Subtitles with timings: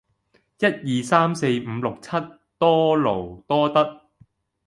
[0.57, 2.09] 一二三四五六七，
[2.57, 4.01] 多勞多得